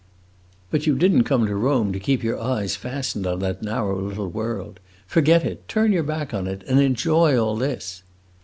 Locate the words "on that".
3.27-3.61